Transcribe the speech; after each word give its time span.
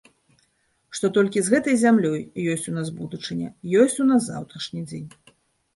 Што 0.99 1.11
толькі 1.17 1.43
з 1.47 1.53
гэтай 1.55 1.75
зямлёй 1.83 2.21
ёсць 2.55 2.67
у 2.73 2.75
нас 2.79 2.87
будучыня, 3.03 3.53
ёсць 3.85 3.99
у 4.07 4.11
нас 4.15 4.21
заўтрашні 4.33 4.81
дзень. 4.91 5.09